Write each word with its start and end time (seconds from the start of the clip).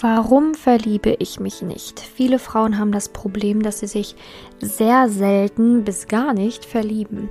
Warum 0.00 0.54
verliebe 0.54 1.16
ich 1.18 1.40
mich 1.40 1.60
nicht? 1.60 1.98
Viele 1.98 2.38
Frauen 2.38 2.78
haben 2.78 2.92
das 2.92 3.08
Problem, 3.08 3.62
dass 3.62 3.80
sie 3.80 3.88
sich 3.88 4.14
sehr 4.60 5.08
selten 5.08 5.82
bis 5.82 6.06
gar 6.06 6.34
nicht 6.34 6.64
verlieben. 6.64 7.28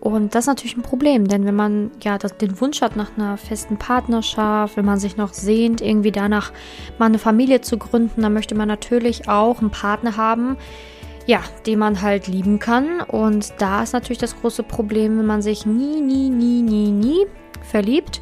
Und 0.00 0.34
das 0.34 0.44
ist 0.44 0.48
natürlich 0.48 0.76
ein 0.76 0.82
Problem, 0.82 1.28
denn 1.28 1.46
wenn 1.46 1.54
man 1.54 1.90
ja 2.02 2.18
den 2.18 2.60
Wunsch 2.60 2.82
hat 2.82 2.94
nach 2.94 3.16
einer 3.16 3.38
festen 3.38 3.78
Partnerschaft, 3.78 4.76
wenn 4.76 4.84
man 4.84 4.98
sich 4.98 5.16
noch 5.16 5.32
sehnt, 5.32 5.80
irgendwie 5.80 6.12
danach 6.12 6.52
mal 6.98 7.06
eine 7.06 7.18
Familie 7.18 7.62
zu 7.62 7.78
gründen, 7.78 8.20
dann 8.20 8.34
möchte 8.34 8.54
man 8.54 8.68
natürlich 8.68 9.26
auch 9.26 9.60
einen 9.60 9.70
Partner 9.70 10.18
haben, 10.18 10.58
ja, 11.24 11.40
den 11.66 11.78
man 11.78 12.02
halt 12.02 12.26
lieben 12.26 12.58
kann. 12.58 13.00
Und 13.00 13.54
da 13.58 13.82
ist 13.82 13.94
natürlich 13.94 14.18
das 14.18 14.38
große 14.38 14.62
Problem, 14.62 15.18
wenn 15.18 15.26
man 15.26 15.40
sich 15.40 15.64
nie, 15.64 16.02
nie, 16.02 16.28
nie, 16.28 16.60
nie, 16.60 16.90
nie 16.90 17.26
verliebt 17.62 18.20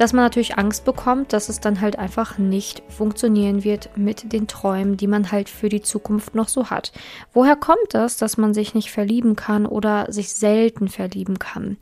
dass 0.00 0.14
man 0.14 0.24
natürlich 0.24 0.56
Angst 0.56 0.86
bekommt, 0.86 1.34
dass 1.34 1.50
es 1.50 1.60
dann 1.60 1.82
halt 1.82 1.98
einfach 1.98 2.38
nicht 2.38 2.82
funktionieren 2.88 3.64
wird 3.64 3.90
mit 3.98 4.32
den 4.32 4.46
Träumen, 4.46 4.96
die 4.96 5.06
man 5.06 5.30
halt 5.30 5.50
für 5.50 5.68
die 5.68 5.82
Zukunft 5.82 6.34
noch 6.34 6.48
so 6.48 6.70
hat. 6.70 6.90
Woher 7.34 7.54
kommt 7.54 7.88
das, 7.90 8.16
dass 8.16 8.38
man 8.38 8.54
sich 8.54 8.72
nicht 8.72 8.90
verlieben 8.90 9.36
kann 9.36 9.66
oder 9.66 10.10
sich 10.10 10.32
selten 10.32 10.88
verlieben 10.88 11.38
kann? 11.38 11.76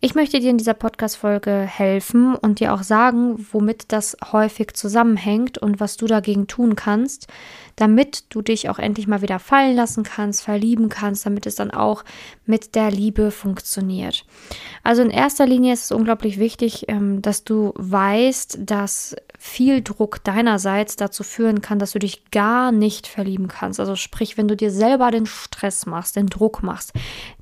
Ich 0.00 0.14
möchte 0.14 0.40
dir 0.40 0.50
in 0.50 0.58
dieser 0.58 0.74
Podcast-Folge 0.74 1.62
helfen 1.62 2.34
und 2.34 2.60
dir 2.60 2.74
auch 2.74 2.82
sagen, 2.82 3.46
womit 3.50 3.92
das 3.92 4.14
häufig 4.30 4.74
zusammenhängt 4.74 5.56
und 5.56 5.80
was 5.80 5.96
du 5.96 6.06
dagegen 6.06 6.46
tun 6.46 6.76
kannst, 6.76 7.28
damit 7.76 8.24
du 8.28 8.42
dich 8.42 8.68
auch 8.68 8.78
endlich 8.78 9.06
mal 9.06 9.22
wieder 9.22 9.38
fallen 9.38 9.74
lassen 9.74 10.02
kannst, 10.02 10.42
verlieben 10.42 10.90
kannst, 10.90 11.24
damit 11.24 11.46
es 11.46 11.54
dann 11.54 11.70
auch 11.70 12.04
mit 12.44 12.74
der 12.74 12.90
Liebe 12.90 13.30
funktioniert. 13.30 14.26
Also 14.82 15.00
in 15.00 15.10
erster 15.10 15.46
Linie 15.46 15.72
ist 15.72 15.84
es 15.84 15.92
unglaublich 15.92 16.38
wichtig, 16.38 16.84
ähm, 16.88 17.22
dass 17.22 17.44
du 17.44 17.72
weißt, 17.76 18.58
dass 18.60 19.16
viel 19.38 19.82
Druck 19.82 20.22
deinerseits 20.24 20.96
dazu 20.96 21.22
führen 21.22 21.62
kann, 21.62 21.78
dass 21.78 21.92
du 21.92 21.98
dich 21.98 22.30
gar 22.30 22.70
nicht 22.70 23.06
verlieben 23.06 23.48
kannst. 23.48 23.80
Also 23.80 23.96
sprich, 23.96 24.36
wenn 24.36 24.48
du 24.48 24.56
dir 24.56 24.70
selber 24.70 25.10
den 25.10 25.26
Stress 25.26 25.86
machst, 25.86 26.16
den 26.16 26.26
Druck 26.26 26.62
machst, 26.62 26.92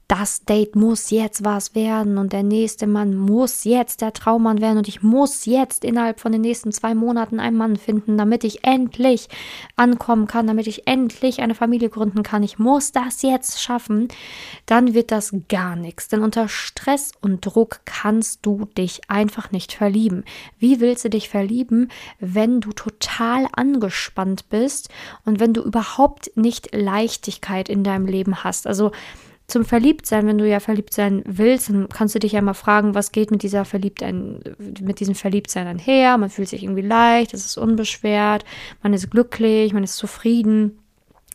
das 0.08 0.44
Date 0.44 0.76
muss 0.76 1.10
jetzt 1.10 1.44
was 1.44 1.74
werden 1.74 2.18
und 2.18 2.32
der 2.32 2.42
nächste 2.42 2.86
Mann 2.86 3.14
muss 3.14 3.64
jetzt 3.64 4.02
der 4.02 4.12
Traummann 4.12 4.60
werden 4.60 4.78
und 4.78 4.88
ich 4.88 5.02
muss 5.02 5.46
jetzt 5.46 5.82
innerhalb 5.84 6.20
von 6.20 6.30
den 6.30 6.42
nächsten 6.42 6.72
zwei 6.72 6.94
Monaten 6.94 7.40
einen 7.40 7.56
Mann 7.56 7.76
finden, 7.76 8.18
damit 8.18 8.44
ich 8.44 8.64
endlich 8.64 9.28
ankommen 9.76 10.26
kann, 10.26 10.46
damit 10.46 10.66
ich 10.66 10.86
endlich 10.86 11.40
eine 11.40 11.54
Familie 11.54 11.88
gründen 11.88 12.22
kann. 12.22 12.42
Ich 12.42 12.58
muss 12.58 12.92
das 12.92 13.22
jetzt 13.22 13.62
schaffen. 13.62 14.08
Dann 14.66 14.92
wird 14.92 15.10
das 15.10 15.34
gar 15.48 15.74
nichts, 15.74 16.08
denn 16.08 16.22
unter 16.22 16.48
Stress 16.48 17.12
und 17.22 17.46
Druck 17.46 17.80
kannst 17.86 18.44
du 18.44 18.66
dich 18.76 19.08
einfach 19.08 19.52
nicht 19.52 19.72
verlieben. 19.72 20.24
Wie 20.58 20.80
willst 20.80 21.04
du 21.06 21.10
dich 21.10 21.30
verlieben, 21.30 21.90
wenn 22.20 22.60
du 22.60 22.72
total 22.72 23.46
angespannt 23.52 24.50
bist 24.50 24.90
und 25.24 25.40
wenn 25.40 25.54
du 25.54 25.62
überhaupt 25.62 26.30
nicht 26.36 26.74
Leichtigkeit 26.74 27.70
in 27.70 27.84
deinem 27.84 28.06
Leben 28.06 28.44
hast? 28.44 28.66
Also 28.66 28.92
zum 29.46 29.64
Verliebtsein, 29.64 30.26
wenn 30.26 30.38
du 30.38 30.48
ja 30.48 30.58
verliebt 30.58 30.94
sein 30.94 31.22
willst, 31.26 31.68
dann 31.68 31.88
kannst 31.88 32.14
du 32.14 32.18
dich 32.18 32.32
ja 32.32 32.40
mal 32.40 32.54
fragen, 32.54 32.94
was 32.94 33.12
geht 33.12 33.30
mit 33.30 33.42
dieser 33.42 33.64
Verliebtsein, 33.64 34.40
mit 34.80 35.00
diesem 35.00 35.14
Verliebtsein 35.14 35.66
einher? 35.66 36.16
Man 36.16 36.30
fühlt 36.30 36.48
sich 36.48 36.62
irgendwie 36.62 36.82
leicht, 36.82 37.34
es 37.34 37.44
ist 37.44 37.58
unbeschwert, 37.58 38.44
man 38.82 38.94
ist 38.94 39.10
glücklich, 39.10 39.72
man 39.72 39.84
ist 39.84 39.96
zufrieden. 39.96 40.78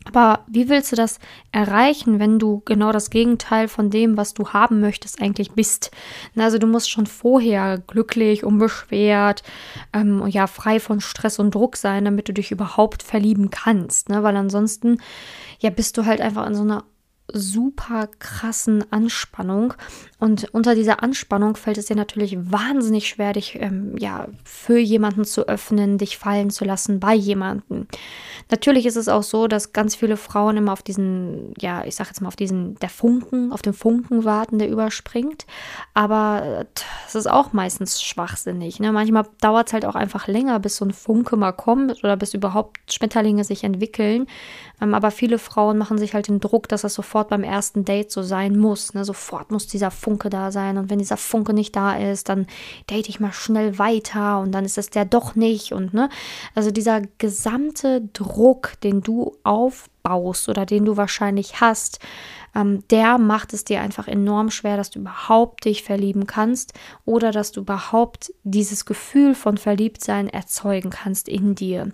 Aber 0.05 0.45
wie 0.47 0.69
willst 0.69 0.91
du 0.91 0.95
das 0.95 1.19
erreichen, 1.51 2.19
wenn 2.19 2.39
du 2.39 2.63
genau 2.65 2.91
das 2.91 3.09
Gegenteil 3.09 3.67
von 3.67 3.91
dem, 3.91 4.17
was 4.17 4.33
du 4.33 4.49
haben 4.49 4.79
möchtest, 4.79 5.21
eigentlich 5.21 5.51
bist? 5.51 5.91
Also 6.35 6.57
du 6.57 6.67
musst 6.67 6.89
schon 6.89 7.05
vorher 7.05 7.77
glücklich, 7.85 8.43
unbeschwert, 8.43 9.43
ähm, 9.93 10.25
ja, 10.27 10.47
frei 10.47 10.79
von 10.79 11.01
Stress 11.01 11.37
und 11.37 11.53
Druck 11.53 11.75
sein, 11.75 12.05
damit 12.05 12.27
du 12.27 12.33
dich 12.33 12.51
überhaupt 12.51 13.03
verlieben 13.03 13.51
kannst. 13.51 14.09
Ne? 14.09 14.23
Weil 14.23 14.37
ansonsten, 14.37 14.99
ja, 15.59 15.69
bist 15.69 15.97
du 15.97 16.05
halt 16.05 16.21
einfach 16.21 16.47
in 16.47 16.55
so 16.55 16.63
einer 16.63 16.85
super 17.33 18.07
krassen 18.19 18.83
Anspannung. 18.91 19.73
Und 20.19 20.53
unter 20.53 20.75
dieser 20.75 21.01
Anspannung 21.01 21.55
fällt 21.55 21.77
es 21.77 21.85
dir 21.85 21.95
natürlich 21.95 22.37
wahnsinnig 22.51 23.07
schwer, 23.07 23.31
dich 23.31 23.55
ähm, 23.61 23.95
ja 23.97 24.27
für 24.43 24.77
jemanden 24.77 25.23
zu 25.23 25.47
öffnen, 25.47 25.97
dich 25.97 26.17
fallen 26.17 26.49
zu 26.49 26.65
lassen 26.65 26.99
bei 26.99 27.13
jemanden. 27.13 27.87
Natürlich 28.51 28.85
ist 28.85 28.97
es 28.97 29.07
auch 29.07 29.23
so, 29.23 29.47
dass 29.47 29.71
ganz 29.71 29.95
viele 29.95 30.17
Frauen 30.17 30.57
immer 30.57 30.73
auf 30.73 30.81
diesen, 30.81 31.53
ja, 31.59 31.85
ich 31.85 31.95
sag 31.95 32.07
jetzt 32.07 32.19
mal 32.19 32.27
auf 32.27 32.35
diesen, 32.35 32.75
der 32.79 32.89
Funken, 32.89 33.53
auf 33.53 33.61
den 33.61 33.73
Funken 33.73 34.25
warten, 34.25 34.59
der 34.59 34.69
überspringt. 34.69 35.45
Aber 35.93 36.65
es 37.07 37.15
ist 37.15 37.29
auch 37.29 37.53
meistens 37.53 38.01
schwachsinnig. 38.01 38.81
Ne? 38.81 38.91
Manchmal 38.91 39.25
dauert 39.39 39.67
es 39.67 39.73
halt 39.73 39.85
auch 39.85 39.95
einfach 39.95 40.27
länger, 40.27 40.59
bis 40.59 40.75
so 40.75 40.85
ein 40.85 40.91
Funke 40.91 41.37
mal 41.37 41.53
kommt 41.53 42.03
oder 42.03 42.17
bis 42.17 42.33
überhaupt 42.33 42.91
Schmetterlinge 42.91 43.45
sich 43.45 43.63
entwickeln. 43.63 44.27
Ähm, 44.81 44.93
aber 44.93 45.11
viele 45.11 45.39
Frauen 45.39 45.77
machen 45.77 45.97
sich 45.97 46.13
halt 46.13 46.27
den 46.27 46.41
Druck, 46.41 46.67
dass 46.67 46.81
das 46.81 46.93
sofort 46.93 47.29
beim 47.29 47.43
ersten 47.43 47.85
Date 47.85 48.11
so 48.11 48.21
sein 48.21 48.57
muss. 48.57 48.93
Ne? 48.93 49.05
Sofort 49.05 49.51
muss 49.51 49.67
dieser 49.67 49.91
Funke 49.91 50.08
da 50.17 50.51
sein. 50.51 50.77
Und 50.77 50.89
wenn 50.89 50.99
dieser 50.99 51.17
Funke 51.17 51.53
nicht 51.53 51.75
da 51.75 51.97
ist, 51.97 52.29
dann 52.29 52.47
date 52.89 53.09
ich 53.09 53.19
mal 53.19 53.33
schnell 53.33 53.77
weiter 53.77 54.39
und 54.39 54.51
dann 54.51 54.65
ist 54.65 54.77
es 54.77 54.89
der 54.89 55.05
doch 55.05 55.35
nicht. 55.35 55.71
Und 55.71 55.93
ne, 55.93 56.09
also 56.55 56.71
dieser 56.71 57.01
gesamte 57.17 58.01
Druck, 58.13 58.73
den 58.83 59.01
du 59.01 59.35
aufbaust 59.43 60.49
oder 60.49 60.65
den 60.65 60.85
du 60.85 60.97
wahrscheinlich 60.97 61.61
hast, 61.61 61.99
ähm, 62.55 62.83
der 62.89 63.17
macht 63.17 63.53
es 63.53 63.63
dir 63.63 63.81
einfach 63.81 64.07
enorm 64.07 64.49
schwer, 64.49 64.77
dass 64.77 64.89
du 64.89 64.99
überhaupt 64.99 65.65
dich 65.65 65.83
verlieben 65.83 66.27
kannst 66.27 66.73
oder 67.05 67.31
dass 67.31 67.51
du 67.51 67.61
überhaupt 67.61 68.33
dieses 68.43 68.85
Gefühl 68.85 69.35
von 69.35 69.57
Verliebtsein 69.57 70.27
erzeugen 70.27 70.89
kannst 70.89 71.29
in 71.29 71.55
dir. 71.55 71.91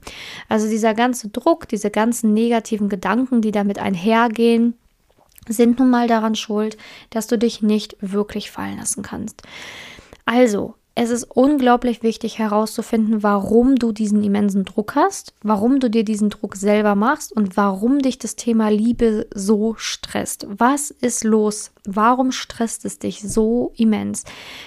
Also 0.49 0.69
dieser 0.69 0.93
ganze 0.93 1.29
Druck, 1.29 1.67
diese 1.67 1.91
ganzen 1.91 2.33
negativen 2.33 2.89
Gedanken, 2.89 3.41
die 3.41 3.51
damit 3.51 3.79
einhergehen, 3.79 4.75
sind 5.47 5.79
nun 5.79 5.89
mal 5.89 6.07
daran 6.07 6.35
schuld, 6.35 6.77
dass 7.09 7.27
du 7.27 7.37
dich 7.37 7.61
nicht 7.61 7.95
wirklich 8.01 8.51
fallen 8.51 8.77
lassen 8.77 9.03
kannst. 9.03 9.43
Also, 10.25 10.75
es 10.97 11.09
ist 11.09 11.25
unglaublich 11.25 12.03
wichtig 12.03 12.39
herauszufinden, 12.39 13.21
warum 13.21 13.75
du 13.75 13.91
diesen 13.91 14.23
immensen 14.23 14.63
Druck 14.63 14.95
hast, 14.95 15.33
warum 15.43 15.81
du 15.81 15.89
dir 15.89 16.05
diesen 16.05 16.29
Druck 16.29 16.55
selber 16.55 16.95
machst 16.95 17.33
und 17.33 17.57
warum 17.57 17.99
dich 17.99 18.17
das 18.17 18.37
Thema 18.37 18.69
Liebe 18.69 19.27
so 19.35 19.75
stresst. 19.77 20.47
Was 20.49 20.91
ist 20.91 21.25
los? 21.25 21.71
Warum 21.85 22.31
stresst 22.31 22.85
es 22.85 22.97
dich 22.97 23.21
so 23.21 23.73
immens? 23.75 24.23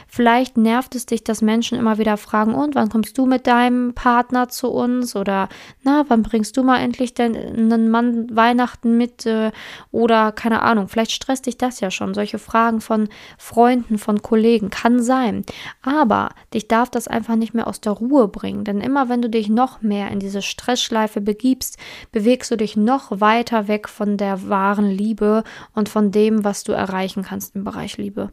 Vielleicht 0.07 0.59
nervt 0.59 0.95
es 0.95 1.07
dich, 1.07 1.25
dass 1.25 1.41
Menschen 1.41 1.79
immer 1.79 1.97
wieder 1.97 2.19
fragen, 2.19 2.55
und 2.55 2.75
wann 2.75 2.91
kommst 2.91 3.17
du 3.17 3.25
mit 3.25 3.47
deinem 3.47 3.95
Partner 3.95 4.51
zu 4.51 4.69
uns? 4.69 5.17
Oder 5.17 5.49
na, 5.83 6.05
wann 6.09 6.23
bringst 6.23 6.59
du 6.59 6.63
mal 6.63 6.79
endlich 6.79 7.15
denn 7.15 7.35
einen 7.35 7.91
Mann 7.91 8.37
Weihnachten 8.37 8.99
mit? 8.99 9.25
Äh, 9.25 9.51
oder 9.93 10.31
keine 10.33 10.61
Ahnung, 10.61 10.89
vielleicht 10.89 11.13
stresst 11.13 11.47
dich 11.47 11.57
das 11.57 11.81
ja 11.81 11.91
schon. 11.91 12.13
Solche 12.13 12.39
Fragen 12.39 12.83
von 12.83 13.09
Freunden, 13.39 13.97
von 13.97 14.21
Kollegen, 14.21 14.69
kann 14.69 15.03
sein. 15.03 15.45
Aber 15.83 16.18
dich 16.53 16.69
darf 16.69 16.91
das 16.91 17.09
einfach 17.09 17.37
nicht 17.37 17.55
mehr 17.55 17.67
aus 17.67 17.81
der 17.81 17.93
Ruhe 17.93 18.29
bringen. 18.29 18.65
Denn 18.65 18.81
immer 18.81 19.09
wenn 19.09 19.23
du 19.23 19.31
dich 19.31 19.49
noch 19.49 19.83
mehr 19.83 20.11
in 20.11 20.21
diese 20.21 20.43
Stressschleife 20.43 21.21
begibst, 21.21 21.79
bewegst 22.13 22.51
du 22.51 22.57
dich 22.57 22.77
noch 22.77 23.21
weiter 23.21 23.69
weg 23.69 23.89
von 23.89 24.17
der 24.17 24.49
wahren 24.49 24.91
Liebe 24.91 25.45
und 25.75 25.89
von 25.89 26.11
dem, 26.11 26.45
was 26.45 26.65
du 26.65 26.73
erreichen 26.73 27.23
kannst 27.23 27.55
im 27.55 27.65
Bereich 27.65 27.99
Liebe. 27.99 28.31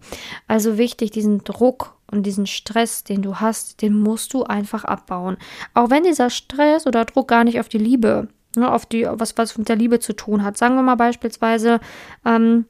Also 0.47 0.77
wichtig, 0.77 1.11
diesen 1.11 1.43
Druck 1.43 1.95
und 2.09 2.23
diesen 2.23 2.47
Stress, 2.47 3.03
den 3.03 3.21
du 3.21 3.35
hast, 3.35 3.81
den 3.81 3.99
musst 3.99 4.33
du 4.33 4.43
einfach 4.43 4.83
abbauen. 4.83 5.37
Auch 5.73 5.89
wenn 5.89 6.03
dieser 6.03 6.29
Stress 6.29 6.87
oder 6.87 7.05
Druck 7.05 7.27
gar 7.27 7.43
nicht 7.43 7.59
auf 7.59 7.69
die 7.69 7.77
Liebe, 7.77 8.27
ne, 8.55 8.71
auf 8.71 8.85
die, 8.85 9.07
was, 9.09 9.37
was 9.37 9.57
mit 9.57 9.69
der 9.69 9.75
Liebe 9.75 9.99
zu 9.99 10.13
tun 10.13 10.43
hat. 10.43 10.57
Sagen 10.57 10.75
wir 10.75 10.83
mal 10.83 10.95
beispielsweise, 10.95 11.79
ähm, 12.25 12.65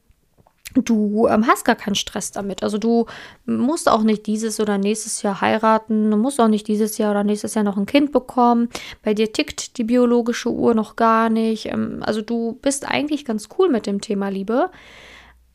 du 0.81 1.27
ähm, 1.27 1.47
hast 1.47 1.65
gar 1.65 1.75
keinen 1.75 1.95
Stress 1.95 2.31
damit. 2.31 2.63
Also 2.63 2.77
du 2.77 3.05
musst 3.45 3.89
auch 3.89 4.03
nicht 4.03 4.27
dieses 4.27 4.59
oder 4.59 4.77
nächstes 4.77 5.21
Jahr 5.21 5.41
heiraten, 5.41 6.11
du 6.11 6.17
musst 6.17 6.39
auch 6.39 6.47
nicht 6.47 6.67
dieses 6.67 6.97
Jahr 6.97 7.11
oder 7.11 7.23
nächstes 7.23 7.53
Jahr 7.55 7.63
noch 7.63 7.77
ein 7.77 7.85
Kind 7.85 8.11
bekommen. 8.11 8.69
Bei 9.03 9.13
dir 9.13 9.31
tickt 9.31 9.77
die 9.77 9.83
biologische 9.83 10.51
Uhr 10.51 10.73
noch 10.73 10.95
gar 10.95 11.29
nicht. 11.29 11.67
Ähm, 11.67 12.01
also 12.01 12.21
du 12.21 12.59
bist 12.61 12.87
eigentlich 12.87 13.25
ganz 13.25 13.49
cool 13.57 13.69
mit 13.69 13.85
dem 13.85 14.01
Thema 14.01 14.29
Liebe 14.29 14.69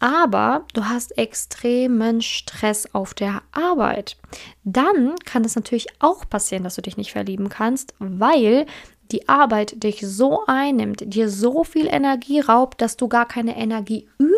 aber 0.00 0.64
du 0.72 0.86
hast 0.86 1.16
extremen 1.18 2.22
Stress 2.22 2.92
auf 2.94 3.14
der 3.14 3.42
Arbeit. 3.52 4.16
Dann 4.64 5.14
kann 5.26 5.44
es 5.44 5.54
natürlich 5.54 5.88
auch 6.00 6.28
passieren, 6.28 6.64
dass 6.64 6.74
du 6.74 6.82
dich 6.82 6.96
nicht 6.96 7.12
verlieben 7.12 7.50
kannst, 7.50 7.94
weil 7.98 8.66
die 9.12 9.28
Arbeit 9.28 9.82
dich 9.82 10.00
so 10.06 10.44
einnimmt, 10.46 11.14
dir 11.14 11.28
so 11.28 11.64
viel 11.64 11.86
Energie 11.86 12.40
raubt, 12.40 12.80
dass 12.80 12.96
du 12.96 13.08
gar 13.08 13.26
keine 13.26 13.56
Energie 13.56 14.08
übrig 14.18 14.29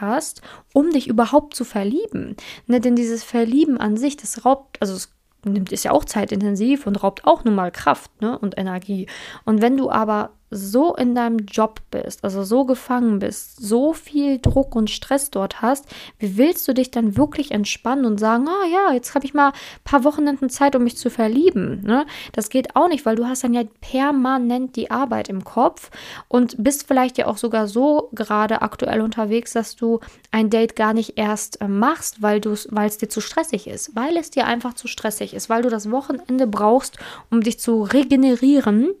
hast, 0.00 0.42
um 0.72 0.90
dich 0.90 1.08
überhaupt 1.08 1.54
zu 1.54 1.64
verlieben. 1.64 2.36
Ne, 2.66 2.80
denn 2.80 2.96
dieses 2.96 3.24
Verlieben 3.24 3.78
an 3.78 3.96
sich, 3.96 4.16
das 4.16 4.44
raubt, 4.44 4.80
also 4.80 4.94
es 4.94 5.14
nimmt 5.44 5.72
ist 5.72 5.84
ja 5.84 5.92
auch 5.92 6.04
zeitintensiv 6.04 6.86
und 6.86 7.02
raubt 7.02 7.24
auch 7.24 7.44
nun 7.44 7.54
mal 7.54 7.70
Kraft 7.70 8.10
ne, 8.20 8.38
und 8.38 8.58
Energie. 8.58 9.06
Und 9.44 9.62
wenn 9.62 9.76
du 9.76 9.90
aber 9.90 10.30
so 10.50 10.94
in 10.94 11.14
deinem 11.14 11.38
Job 11.38 11.80
bist, 11.90 12.24
also 12.24 12.42
so 12.42 12.64
gefangen 12.64 13.18
bist, 13.18 13.56
so 13.60 13.92
viel 13.92 14.38
Druck 14.38 14.74
und 14.74 14.90
Stress 14.90 15.30
dort 15.30 15.60
hast, 15.62 15.86
wie 16.18 16.36
willst 16.36 16.66
du 16.68 16.74
dich 16.74 16.90
dann 16.90 17.16
wirklich 17.16 17.50
entspannen 17.50 18.04
und 18.04 18.18
sagen, 18.18 18.48
ah 18.48 18.66
ja, 18.70 18.92
jetzt 18.94 19.14
habe 19.14 19.26
ich 19.26 19.34
mal 19.34 19.48
ein 19.48 19.54
paar 19.84 20.04
Wochenenden 20.04 20.48
Zeit, 20.50 20.74
um 20.74 20.84
mich 20.84 20.96
zu 20.96 21.10
verlieben. 21.10 21.82
Ne? 21.82 22.06
Das 22.32 22.48
geht 22.48 22.76
auch 22.76 22.88
nicht, 22.88 23.04
weil 23.04 23.16
du 23.16 23.26
hast 23.26 23.44
dann 23.44 23.54
ja 23.54 23.62
permanent 23.80 24.76
die 24.76 24.90
Arbeit 24.90 25.28
im 25.28 25.44
Kopf 25.44 25.90
und 26.28 26.62
bist 26.62 26.86
vielleicht 26.86 27.18
ja 27.18 27.26
auch 27.26 27.36
sogar 27.36 27.66
so 27.66 28.08
gerade 28.12 28.62
aktuell 28.62 29.00
unterwegs, 29.00 29.52
dass 29.52 29.76
du 29.76 30.00
ein 30.30 30.50
Date 30.50 30.76
gar 30.76 30.94
nicht 30.94 31.18
erst 31.18 31.60
äh, 31.60 31.68
machst, 31.68 32.22
weil 32.22 32.40
es 32.40 32.98
dir 32.98 33.08
zu 33.08 33.20
stressig 33.20 33.66
ist, 33.66 33.94
weil 33.94 34.16
es 34.16 34.30
dir 34.30 34.46
einfach 34.46 34.74
zu 34.74 34.88
stressig 34.88 35.34
ist, 35.34 35.48
weil 35.48 35.62
du 35.62 35.68
das 35.68 35.90
Wochenende 35.90 36.46
brauchst, 36.46 36.98
um 37.30 37.42
dich 37.42 37.58
zu 37.58 37.82
regenerieren 37.82 38.94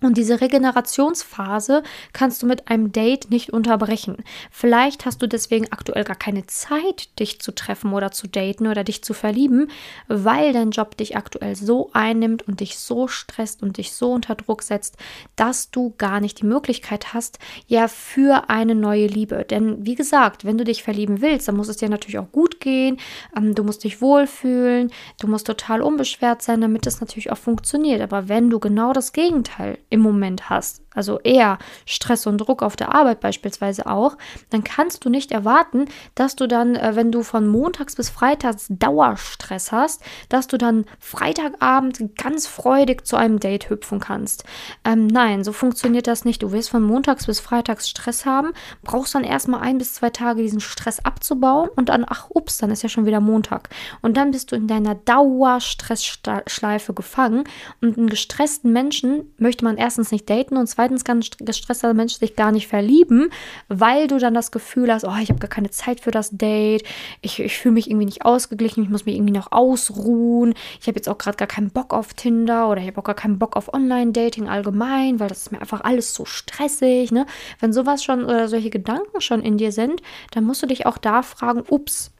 und 0.00 0.16
diese 0.16 0.40
Regenerationsphase 0.40 1.82
kannst 2.12 2.42
du 2.42 2.46
mit 2.46 2.68
einem 2.68 2.92
Date 2.92 3.30
nicht 3.30 3.52
unterbrechen. 3.52 4.18
Vielleicht 4.50 5.06
hast 5.06 5.20
du 5.22 5.26
deswegen 5.26 5.72
aktuell 5.72 6.04
gar 6.04 6.16
keine 6.16 6.46
Zeit, 6.46 7.18
dich 7.18 7.40
zu 7.40 7.52
treffen 7.52 7.92
oder 7.92 8.12
zu 8.12 8.28
daten 8.28 8.68
oder 8.68 8.84
dich 8.84 9.02
zu 9.02 9.12
verlieben, 9.12 9.70
weil 10.06 10.52
dein 10.52 10.70
Job 10.70 10.96
dich 10.96 11.16
aktuell 11.16 11.56
so 11.56 11.90
einnimmt 11.94 12.46
und 12.46 12.60
dich 12.60 12.78
so 12.78 13.08
stresst 13.08 13.62
und 13.62 13.76
dich 13.76 13.92
so 13.92 14.12
unter 14.12 14.36
Druck 14.36 14.62
setzt, 14.62 14.96
dass 15.34 15.70
du 15.70 15.94
gar 15.98 16.20
nicht 16.20 16.40
die 16.40 16.46
Möglichkeit 16.46 17.12
hast, 17.12 17.38
ja, 17.66 17.88
für 17.88 18.48
eine 18.50 18.76
neue 18.76 19.06
Liebe. 19.06 19.44
Denn 19.44 19.84
wie 19.84 19.96
gesagt, 19.96 20.44
wenn 20.44 20.58
du 20.58 20.64
dich 20.64 20.82
verlieben 20.84 21.20
willst, 21.20 21.48
dann 21.48 21.56
muss 21.56 21.68
es 21.68 21.78
dir 21.78 21.88
natürlich 21.88 22.18
auch 22.18 22.30
gut 22.30 22.60
gehen, 22.60 22.98
ähm, 23.36 23.54
du 23.54 23.64
musst 23.64 23.82
dich 23.82 24.00
wohlfühlen, 24.00 24.92
du 25.20 25.26
musst 25.26 25.46
total 25.46 25.82
unbeschwert 25.82 26.42
sein, 26.42 26.60
damit 26.60 26.86
es 26.86 27.00
natürlich 27.00 27.32
auch 27.32 27.38
funktioniert. 27.38 28.00
Aber 28.00 28.28
wenn 28.28 28.48
du 28.48 28.60
genau 28.60 28.92
das 28.92 29.12
Gegenteil 29.12 29.78
im 29.90 30.00
Moment 30.00 30.50
hast, 30.50 30.82
also 30.94 31.20
eher 31.20 31.58
Stress 31.86 32.26
und 32.26 32.38
Druck 32.38 32.62
auf 32.62 32.76
der 32.76 32.94
Arbeit 32.94 33.20
beispielsweise 33.20 33.86
auch, 33.86 34.18
dann 34.50 34.64
kannst 34.64 35.04
du 35.04 35.10
nicht 35.10 35.32
erwarten, 35.32 35.86
dass 36.14 36.36
du 36.36 36.46
dann, 36.46 36.74
äh, 36.74 36.96
wenn 36.96 37.12
du 37.12 37.22
von 37.22 37.46
montags 37.46 37.96
bis 37.96 38.10
freitags 38.10 38.66
Dauerstress 38.68 39.72
hast, 39.72 40.02
dass 40.28 40.48
du 40.48 40.58
dann 40.58 40.84
Freitagabend 40.98 42.16
ganz 42.16 42.46
freudig 42.46 43.06
zu 43.06 43.16
einem 43.16 43.40
Date 43.40 43.70
hüpfen 43.70 44.00
kannst. 44.00 44.44
Ähm, 44.84 45.06
nein, 45.06 45.44
so 45.44 45.52
funktioniert 45.52 46.06
das 46.06 46.24
nicht. 46.24 46.42
Du 46.42 46.52
wirst 46.52 46.70
von 46.70 46.82
montags 46.82 47.26
bis 47.26 47.40
freitags 47.40 47.88
Stress 47.88 48.26
haben, 48.26 48.52
brauchst 48.82 49.14
dann 49.14 49.24
erstmal 49.24 49.60
ein 49.60 49.78
bis 49.78 49.94
zwei 49.94 50.10
Tage 50.10 50.42
diesen 50.42 50.60
Stress 50.60 51.00
abzubauen 51.04 51.70
und 51.76 51.88
dann, 51.88 52.04
ach 52.06 52.28
ups, 52.30 52.58
dann 52.58 52.70
ist 52.70 52.82
ja 52.82 52.88
schon 52.88 53.06
wieder 53.06 53.20
Montag. 53.20 53.68
Und 54.02 54.16
dann 54.16 54.32
bist 54.32 54.52
du 54.52 54.56
in 54.56 54.66
deiner 54.66 54.96
Dauerstressschleife 54.96 56.92
gefangen 56.92 57.44
und 57.80 57.96
einen 57.96 58.08
gestressten 58.08 58.72
Menschen 58.72 59.32
möchte 59.38 59.64
man 59.64 59.77
erstens 59.78 60.12
nicht 60.12 60.28
daten 60.28 60.56
und 60.56 60.66
zweitens 60.66 61.04
kann 61.04 61.20
ein 61.20 61.46
gestresster 61.46 61.94
Mensch 61.94 62.14
sich 62.14 62.36
gar 62.36 62.52
nicht 62.52 62.66
verlieben, 62.68 63.30
weil 63.68 64.06
du 64.06 64.18
dann 64.18 64.34
das 64.34 64.50
Gefühl 64.50 64.92
hast, 64.92 65.04
oh, 65.04 65.16
ich 65.20 65.30
habe 65.30 65.40
gar 65.40 65.48
keine 65.48 65.70
Zeit 65.70 66.00
für 66.00 66.10
das 66.10 66.30
Date, 66.30 66.84
ich, 67.20 67.40
ich 67.40 67.56
fühle 67.56 67.74
mich 67.74 67.88
irgendwie 67.88 68.06
nicht 68.06 68.24
ausgeglichen, 68.24 68.82
ich 68.82 68.90
muss 68.90 69.06
mich 69.06 69.14
irgendwie 69.14 69.32
noch 69.32 69.52
ausruhen, 69.52 70.54
ich 70.80 70.86
habe 70.86 70.96
jetzt 70.96 71.08
auch 71.08 71.18
gerade 71.18 71.36
gar 71.36 71.48
keinen 71.48 71.70
Bock 71.70 71.94
auf 71.94 72.14
Tinder 72.14 72.68
oder 72.68 72.80
ich 72.80 72.86
habe 72.86 72.98
auch 72.98 73.04
gar 73.04 73.14
keinen 73.14 73.38
Bock 73.38 73.56
auf 73.56 73.72
Online-Dating 73.72 74.48
allgemein, 74.48 75.20
weil 75.20 75.28
das 75.28 75.38
ist 75.38 75.52
mir 75.52 75.60
einfach 75.60 75.82
alles 75.82 76.14
so 76.14 76.24
stressig. 76.24 77.12
Ne? 77.12 77.26
Wenn 77.60 77.72
sowas 77.72 78.04
schon 78.04 78.24
oder 78.24 78.48
solche 78.48 78.70
Gedanken 78.70 79.20
schon 79.20 79.42
in 79.42 79.58
dir 79.58 79.72
sind, 79.72 80.02
dann 80.32 80.44
musst 80.44 80.62
du 80.62 80.66
dich 80.66 80.86
auch 80.86 80.98
da 80.98 81.22
fragen, 81.22 81.62
ups, 81.68 82.12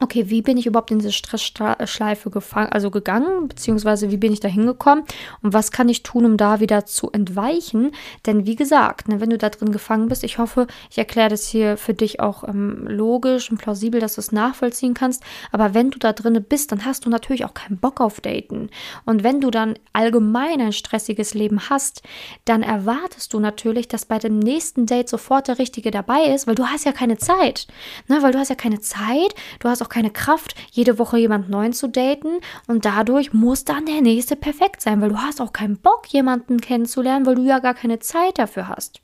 okay, 0.00 0.28
wie 0.28 0.42
bin 0.42 0.58
ich 0.58 0.66
überhaupt 0.66 0.90
in 0.90 0.98
diese 0.98 1.12
Stressschleife 1.12 2.30
gefangen, 2.30 2.70
also 2.70 2.90
gegangen, 2.90 3.48
beziehungsweise 3.48 4.10
wie 4.10 4.18
bin 4.18 4.32
ich 4.32 4.40
da 4.40 4.48
hingekommen 4.48 5.04
und 5.42 5.52
was 5.52 5.70
kann 5.70 5.88
ich 5.88 6.02
tun, 6.02 6.24
um 6.24 6.36
da 6.36 6.60
wieder 6.60 6.84
zu 6.84 7.10
entweichen? 7.10 7.92
Denn 8.26 8.46
wie 8.46 8.56
gesagt, 8.56 9.08
ne, 9.08 9.20
wenn 9.20 9.30
du 9.30 9.38
da 9.38 9.48
drin 9.48 9.72
gefangen 9.72 10.08
bist, 10.08 10.22
ich 10.24 10.38
hoffe, 10.38 10.66
ich 10.90 10.98
erkläre 10.98 11.30
das 11.30 11.46
hier 11.48 11.76
für 11.76 11.94
dich 11.94 12.20
auch 12.20 12.44
ähm, 12.44 12.86
logisch 12.86 13.50
und 13.50 13.58
plausibel, 13.58 14.00
dass 14.00 14.16
du 14.16 14.20
es 14.20 14.32
nachvollziehen 14.32 14.94
kannst. 14.94 15.22
Aber 15.50 15.72
wenn 15.74 15.90
du 15.90 15.98
da 15.98 16.12
drin 16.12 16.44
bist, 16.46 16.72
dann 16.72 16.84
hast 16.84 17.06
du 17.06 17.10
natürlich 17.10 17.44
auch 17.44 17.54
keinen 17.54 17.78
Bock 17.78 18.00
auf 18.00 18.20
Daten. 18.20 18.68
Und 19.04 19.24
wenn 19.24 19.40
du 19.40 19.50
dann 19.50 19.74
allgemein 19.92 20.60
ein 20.60 20.72
stressiges 20.72 21.34
Leben 21.34 21.70
hast, 21.70 22.02
dann 22.44 22.62
erwartest 22.62 23.32
du 23.32 23.40
natürlich, 23.40 23.88
dass 23.88 24.04
bei 24.04 24.18
dem 24.18 24.38
nächsten 24.38 24.86
Date 24.86 25.08
sofort 25.08 25.48
der 25.48 25.58
Richtige 25.58 25.90
dabei 25.90 26.24
ist, 26.34 26.46
weil 26.46 26.54
du 26.54 26.66
hast 26.66 26.84
ja 26.84 26.92
keine 26.92 27.16
Zeit. 27.16 27.66
Ne? 28.08 28.22
Weil 28.22 28.32
du 28.32 28.38
hast 28.38 28.50
ja 28.50 28.54
keine 28.54 28.80
Zeit, 28.80 29.34
du 29.60 29.68
hast 29.68 29.82
auch 29.82 29.85
auch 29.86 29.88
keine 29.88 30.10
Kraft, 30.10 30.54
jede 30.72 30.98
Woche 30.98 31.18
jemand 31.18 31.48
neuen 31.48 31.72
zu 31.72 31.88
daten 31.88 32.40
und 32.66 32.84
dadurch 32.84 33.32
muss 33.32 33.64
dann 33.64 33.86
der 33.86 34.00
nächste 34.00 34.36
perfekt 34.36 34.80
sein, 34.82 35.00
weil 35.00 35.10
du 35.10 35.18
hast 35.18 35.40
auch 35.40 35.52
keinen 35.52 35.76
Bock, 35.76 36.06
jemanden 36.08 36.60
kennenzulernen, 36.60 37.24
weil 37.24 37.36
du 37.36 37.42
ja 37.42 37.60
gar 37.60 37.74
keine 37.74 38.00
Zeit 38.00 38.38
dafür 38.38 38.68
hast. 38.68 39.00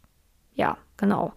Ja, 0.54 0.76
genau. 0.96 1.32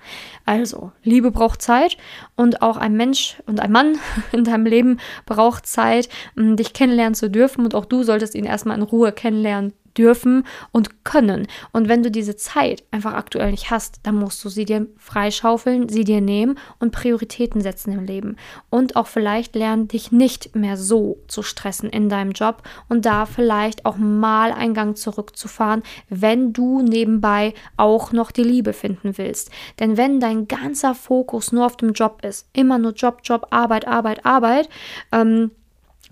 Also, 0.45 0.91
Liebe 1.03 1.31
braucht 1.31 1.61
Zeit 1.61 1.97
und 2.35 2.61
auch 2.61 2.77
ein 2.77 2.93
Mensch 2.97 3.41
und 3.45 3.59
ein 3.59 3.71
Mann 3.71 3.97
in 4.31 4.43
deinem 4.43 4.65
Leben 4.65 4.99
braucht 5.25 5.67
Zeit, 5.67 6.09
dich 6.35 6.73
kennenlernen 6.73 7.15
zu 7.15 7.29
dürfen 7.29 7.63
und 7.63 7.75
auch 7.75 7.85
du 7.85 8.03
solltest 8.03 8.35
ihn 8.35 8.45
erstmal 8.45 8.77
in 8.77 8.83
Ruhe 8.83 9.11
kennenlernen 9.11 9.73
dürfen 9.97 10.45
und 10.71 11.03
können. 11.03 11.47
Und 11.71 11.87
wenn 11.87 12.03
du 12.03 12.11
diese 12.11 12.35
Zeit 12.35 12.83
einfach 12.91 13.13
aktuell 13.13 13.51
nicht 13.51 13.71
hast, 13.71 13.99
dann 14.03 14.15
musst 14.15 14.43
du 14.43 14.49
sie 14.49 14.65
dir 14.65 14.87
freischaufeln, 14.97 15.89
sie 15.89 16.03
dir 16.03 16.21
nehmen 16.21 16.57
und 16.79 16.91
Prioritäten 16.91 17.61
setzen 17.61 17.93
im 17.93 18.05
Leben. 18.05 18.37
Und 18.69 18.95
auch 18.95 19.07
vielleicht 19.07 19.55
lernen, 19.55 19.87
dich 19.87 20.11
nicht 20.11 20.55
mehr 20.55 20.77
so 20.77 21.17
zu 21.27 21.43
stressen 21.43 21.89
in 21.89 22.09
deinem 22.09 22.31
Job 22.31 22.63
und 22.89 23.05
da 23.05 23.25
vielleicht 23.25 23.85
auch 23.85 23.97
mal 23.97 24.51
einen 24.51 24.73
Gang 24.73 24.97
zurückzufahren, 24.97 25.83
wenn 26.09 26.53
du 26.53 26.81
nebenbei 26.81 27.53
auch 27.77 28.11
noch 28.11 28.31
die 28.31 28.43
Liebe 28.43 28.73
finden 28.73 29.17
willst. 29.17 29.51
Denn 29.79 29.97
wenn 29.97 30.19
dein 30.19 30.47
ganzer 30.47 30.95
Fokus 30.95 31.51
nur 31.51 31.65
auf 31.65 31.77
dem 31.77 31.93
Job 31.93 32.23
ist, 32.23 32.47
immer 32.53 32.77
nur 32.77 32.93
Job, 32.93 33.19
Job, 33.23 33.47
Arbeit, 33.49 33.87
Arbeit, 33.87 34.25
Arbeit, 34.25 34.69
ähm, 35.11 35.51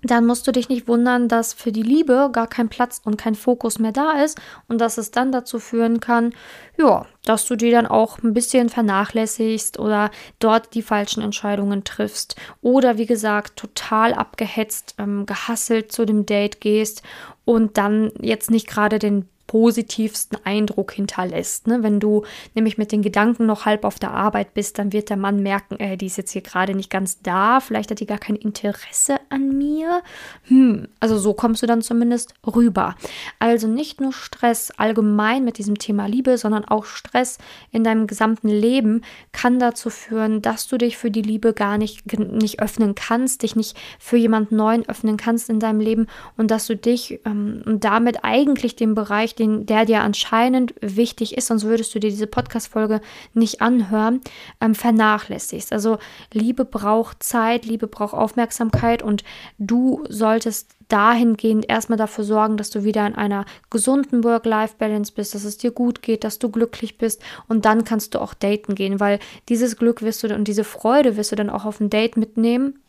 dann 0.03 0.25
musst 0.25 0.45
du 0.45 0.51
dich 0.51 0.69
nicht 0.69 0.87
wundern, 0.87 1.27
dass 1.27 1.53
für 1.53 1.71
die 1.71 1.81
Liebe 1.81 2.29
gar 2.31 2.47
kein 2.47 2.69
Platz 2.69 3.01
und 3.03 3.17
kein 3.17 3.35
Fokus 3.35 3.79
mehr 3.79 3.93
da 3.93 4.23
ist 4.23 4.39
und 4.67 4.79
dass 4.79 4.97
es 4.97 5.11
dann 5.11 5.31
dazu 5.31 5.59
führen 5.59 5.99
kann, 5.99 6.33
ja, 6.77 7.05
dass 7.25 7.45
du 7.45 7.55
die 7.55 7.71
dann 7.71 7.87
auch 7.87 8.19
ein 8.19 8.33
bisschen 8.33 8.69
vernachlässigst 8.69 9.79
oder 9.79 10.11
dort 10.39 10.73
die 10.73 10.81
falschen 10.81 11.23
Entscheidungen 11.23 11.83
triffst 11.83 12.35
oder 12.61 12.97
wie 12.97 13.05
gesagt 13.05 13.57
total 13.57 14.13
abgehetzt, 14.13 14.95
ähm, 14.97 15.25
gehasselt 15.25 15.91
zu 15.91 16.05
dem 16.05 16.25
Date 16.25 16.59
gehst 16.59 17.01
und 17.45 17.77
dann 17.77 18.11
jetzt 18.19 18.51
nicht 18.51 18.67
gerade 18.67 18.99
den 18.99 19.29
positivsten 19.53 20.39
Eindruck 20.45 20.93
hinterlässt. 20.93 21.67
Ne? 21.67 21.83
Wenn 21.83 21.99
du 21.99 22.23
nämlich 22.55 22.79
mit 22.79 22.91
den 22.91 23.03
Gedanken 23.03 23.45
noch 23.45 23.65
halb 23.65 23.85
auf 23.85 23.99
der 23.99 24.09
Arbeit 24.09 24.55
bist, 24.55 24.79
dann 24.79 24.91
wird 24.91 25.11
der 25.11 25.17
Mann 25.17 25.43
merken, 25.43 25.79
äh, 25.79 25.95
die 25.95 26.07
ist 26.07 26.17
jetzt 26.17 26.31
hier 26.31 26.41
gerade 26.41 26.73
nicht 26.73 26.89
ganz 26.89 27.21
da, 27.21 27.59
vielleicht 27.59 27.91
hat 27.91 27.99
die 27.99 28.07
gar 28.07 28.17
kein 28.17 28.35
Interesse 28.35 29.19
an 29.29 29.55
mir. 29.55 30.01
Hm, 30.47 30.87
also 30.99 31.19
so 31.19 31.35
kommst 31.35 31.61
du 31.61 31.67
dann 31.67 31.83
zumindest 31.83 32.33
rüber. 32.47 32.95
Also 33.37 33.67
nicht 33.67 34.01
nur 34.01 34.11
Stress 34.11 34.71
allgemein 34.71 35.45
mit 35.45 35.59
diesem 35.59 35.77
Thema 35.77 36.07
Liebe, 36.07 36.39
sondern 36.39 36.65
auch 36.65 36.85
Stress 36.85 37.37
in 37.69 37.83
deinem 37.83 38.07
gesamten 38.07 38.47
Leben 38.47 39.03
kann 39.33 39.59
dazu 39.59 39.91
führen, 39.91 40.41
dass 40.41 40.67
du 40.67 40.79
dich 40.79 40.97
für 40.97 41.11
die 41.11 41.21
Liebe 41.21 41.53
gar 41.53 41.77
nicht, 41.77 42.11
nicht 42.17 42.59
öffnen 42.59 42.95
kannst, 42.95 43.43
dich 43.43 43.55
nicht 43.55 43.77
für 43.99 44.17
jemanden 44.17 44.55
Neuen 44.55 44.89
öffnen 44.89 45.17
kannst 45.17 45.51
in 45.51 45.59
deinem 45.59 45.79
Leben 45.79 46.07
und 46.37 46.49
dass 46.49 46.65
du 46.65 46.75
dich 46.75 47.19
ähm, 47.23 47.61
damit 47.65 48.23
eigentlich 48.23 48.75
den 48.75 48.95
Bereich, 48.95 49.35
den 49.35 49.42
den, 49.43 49.65
der 49.65 49.85
dir 49.85 50.01
anscheinend 50.01 50.73
wichtig 50.81 51.37
ist, 51.37 51.47
sonst 51.47 51.63
würdest 51.63 51.93
du 51.93 51.99
dir 51.99 52.09
diese 52.09 52.27
Podcast-Folge 52.27 53.01
nicht 53.33 53.61
anhören, 53.61 54.21
ähm, 54.61 54.75
vernachlässigst. 54.75 55.71
Also 55.71 55.97
Liebe 56.31 56.65
braucht 56.65 57.23
Zeit, 57.23 57.65
Liebe 57.65 57.87
braucht 57.87 58.13
Aufmerksamkeit 58.13 59.03
und 59.03 59.23
du 59.57 60.03
solltest 60.09 60.71
dahingehend 60.87 61.69
erstmal 61.69 61.97
dafür 61.97 62.23
sorgen, 62.23 62.57
dass 62.57 62.69
du 62.69 62.83
wieder 62.83 63.05
in 63.07 63.15
einer 63.15 63.45
gesunden 63.69 64.23
Work-Life-Balance 64.23 65.13
bist, 65.13 65.33
dass 65.33 65.43
es 65.43 65.57
dir 65.57 65.71
gut 65.71 66.01
geht, 66.01 66.23
dass 66.23 66.39
du 66.39 66.49
glücklich 66.49 66.97
bist 66.97 67.21
und 67.47 67.65
dann 67.65 67.83
kannst 67.83 68.13
du 68.13 68.21
auch 68.21 68.33
daten 68.33 68.75
gehen, 68.75 68.99
weil 68.99 69.19
dieses 69.49 69.77
Glück 69.77 70.01
wirst 70.01 70.23
du 70.23 70.33
und 70.33 70.47
diese 70.47 70.63
Freude 70.63 71.17
wirst 71.17 71.31
du 71.31 71.35
dann 71.35 71.49
auch 71.49 71.65
auf 71.65 71.79
ein 71.79 71.89
Date 71.89 72.17
mitnehmen 72.17 72.82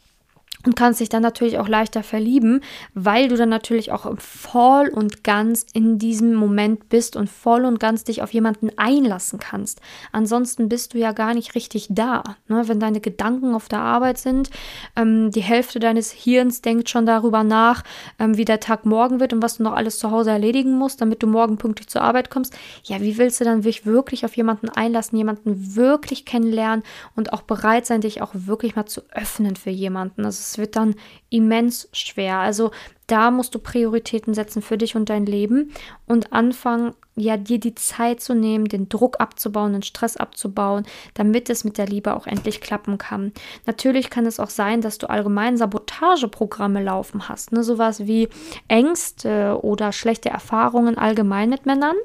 und 0.67 0.77
kannst 0.77 1.01
dich 1.01 1.09
dann 1.09 1.23
natürlich 1.23 1.59
auch 1.59 1.69
leichter 1.69 2.03
verlieben, 2.03 2.61
weil 2.95 3.29
du 3.29 3.37
dann 3.37 3.49
natürlich 3.49 3.93
auch 3.93 4.07
voll 4.19 4.89
und 4.89 5.25
ganz 5.25 5.67
in 5.73 5.99
diesem 5.99 6.35
Moment 6.35 6.89
bist 6.89 7.17
und 7.17 7.29
voll 7.29 7.65
und 7.65 7.81
ganz 7.81 8.05
dich 8.05 8.23
auf 8.23 8.33
jemanden 8.33 8.71
einlassen 8.77 9.39
kannst. 9.39 9.81
Ansonsten 10.13 10.69
bist 10.69 10.95
du 10.95 10.99
ja 10.99 11.13
gar 11.13 11.35
nicht 11.35 11.55
richtig 11.55 11.89
da. 11.91 12.23
Ne? 12.49 12.67
Wenn 12.67 12.81
deine 12.81 13.01
Gedanken 13.01 13.55
auf 13.55 13.69
der 13.69 13.81
Arbeit 13.81 14.19
sind, 14.19 14.51
ähm, 14.97 15.31
die 15.31 15.43
Hälfte 15.43 15.79
deines 15.79 16.11
Hirns 16.11 16.63
denkt 16.63 16.89
schon 16.89 17.07
darüber 17.07 17.45
nach, 17.45 17.83
ähm, 18.19 18.37
wie 18.37 18.45
der 18.45 18.61
Tag 18.61 18.87
morgen 18.87 19.21
wird 19.21 19.33
und 19.33 19.43
was 19.43 19.59
du 19.59 19.63
noch 19.63 19.75
alles 19.75 19.99
zu 19.99 20.11
Hause 20.11 20.31
erledigen 20.31 20.77
musst, 20.79 21.01
damit 21.01 21.23
du 21.23 21.27
morgen 21.27 21.59
pünktlich 21.59 21.89
zur 21.89 22.03
Arbeit 22.03 22.31
kommst. 22.31 22.55
Ja, 22.85 23.01
wie 23.01 23.19
willst 23.19 23.41
du 23.41 23.45
dann 23.45 23.65
wirklich 23.65 24.25
auf 24.25 24.37
jemanden 24.37 24.69
einlassen, 24.69 25.19
jemanden 25.19 25.77
wirklich 25.77 26.25
kennenlernen 26.25 26.85
und 27.17 27.33
auch 27.33 27.43
bereit 27.43 27.87
sein, 27.87 28.01
dich 28.01 28.23
auch 28.23 28.31
wirklich 28.35 28.77
mal 28.77 28.87
zu 28.87 29.03
öffnen 29.13 29.57
für 29.57 29.71
jemanden? 29.71 30.23
Das 30.23 30.41
ist 30.41 30.54
Wird 30.59 30.77
dann 30.77 30.95
immens 31.31 31.89
schwer. 31.93 32.39
Also 32.39 32.71
da 33.07 33.31
musst 33.31 33.55
du 33.55 33.59
Prioritäten 33.59 34.35
setzen 34.35 34.63
für 34.63 34.79
dich 34.79 34.97
und 34.97 35.11
dein 35.11 35.27
Leben 35.27 35.73
und 36.07 36.33
anfangen, 36.33 36.95
ja, 37.17 37.37
dir 37.37 37.61
die 37.61 37.75
Zeit 37.75 38.21
zu 38.21 38.35
nehmen, 38.35 38.65
den 38.65 38.89
Druck 38.89 39.21
abzubauen, 39.21 39.73
den 39.73 39.83
Stress 39.83 40.17
abzubauen, 40.17 40.85
damit 41.13 41.49
es 41.51 41.63
mit 41.65 41.79
der 41.79 41.87
Liebe 41.87 42.15
auch 42.15 42.27
endlich 42.27 42.61
klappen 42.61 42.99
kann. 42.99 43.33
Natürlich 43.67 44.11
kann 44.11 44.27
es 44.27 44.41
auch 44.41 44.51
sein, 44.51 44.81
dass 44.81 44.99
du 44.99 45.09
allgemein 45.09 45.57
Sabotageprogramme 45.57 46.83
laufen 46.83 47.29
hast, 47.29 47.53
ne? 47.53 47.63
sowas 47.63 48.07
wie 48.07 48.29
Ängste 48.69 49.61
oder 49.63 49.93
schlechte 49.93 50.31
Erfahrungen 50.31 50.99
allgemein 50.99 51.51
mit 51.51 51.67
Männern. 51.67 51.97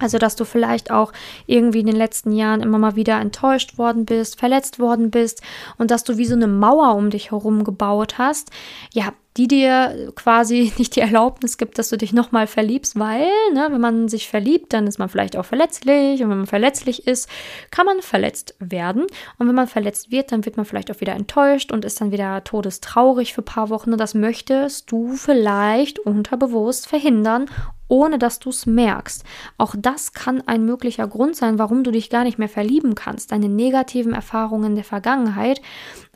Also, 0.00 0.18
dass 0.18 0.36
du 0.36 0.44
vielleicht 0.44 0.90
auch 0.90 1.12
irgendwie 1.46 1.80
in 1.80 1.86
den 1.86 1.96
letzten 1.96 2.32
Jahren 2.32 2.62
immer 2.62 2.78
mal 2.78 2.96
wieder 2.96 3.20
enttäuscht 3.20 3.78
worden 3.78 4.04
bist, 4.04 4.38
verletzt 4.38 4.78
worden 4.78 5.10
bist 5.10 5.40
und 5.78 5.90
dass 5.90 6.04
du 6.04 6.18
wie 6.18 6.26
so 6.26 6.34
eine 6.34 6.48
Mauer 6.48 6.94
um 6.96 7.10
dich 7.10 7.30
herum 7.30 7.62
gebaut 7.62 8.18
hast. 8.18 8.50
Ja, 8.92 9.12
die 9.36 9.48
dir 9.48 10.12
quasi 10.14 10.72
nicht 10.78 10.96
die 10.96 11.00
Erlaubnis 11.00 11.58
gibt, 11.58 11.78
dass 11.78 11.88
du 11.88 11.96
dich 11.96 12.12
nochmal 12.12 12.46
verliebst, 12.46 12.98
weil, 12.98 13.26
ne, 13.52 13.68
wenn 13.70 13.80
man 13.80 14.08
sich 14.08 14.28
verliebt, 14.28 14.72
dann 14.72 14.86
ist 14.86 14.98
man 14.98 15.08
vielleicht 15.08 15.36
auch 15.36 15.44
verletzlich 15.44 16.22
und 16.22 16.30
wenn 16.30 16.38
man 16.38 16.46
verletzlich 16.46 17.06
ist, 17.06 17.28
kann 17.70 17.86
man 17.86 18.00
verletzt 18.00 18.54
werden 18.60 19.06
und 19.38 19.48
wenn 19.48 19.54
man 19.54 19.66
verletzt 19.66 20.10
wird, 20.10 20.32
dann 20.32 20.44
wird 20.44 20.56
man 20.56 20.66
vielleicht 20.66 20.90
auch 20.90 21.00
wieder 21.00 21.14
enttäuscht 21.14 21.72
und 21.72 21.84
ist 21.84 22.00
dann 22.00 22.12
wieder 22.12 22.44
todestraurig 22.44 23.34
für 23.34 23.42
ein 23.42 23.46
paar 23.46 23.70
Wochen 23.70 23.92
und 23.92 24.00
das 24.00 24.14
möchtest 24.14 24.90
du 24.90 25.14
vielleicht 25.14 25.98
unterbewusst 25.98 26.86
verhindern 26.86 27.46
ohne 27.88 28.18
dass 28.18 28.38
du 28.38 28.50
es 28.50 28.66
merkst. 28.66 29.24
Auch 29.58 29.74
das 29.78 30.12
kann 30.12 30.42
ein 30.46 30.64
möglicher 30.64 31.06
Grund 31.06 31.36
sein, 31.36 31.58
warum 31.58 31.84
du 31.84 31.90
dich 31.90 32.10
gar 32.10 32.24
nicht 32.24 32.38
mehr 32.38 32.48
verlieben 32.48 32.94
kannst. 32.94 33.32
Deine 33.32 33.48
negativen 33.48 34.12
Erfahrungen 34.12 34.74
der 34.74 34.84
Vergangenheit 34.84 35.60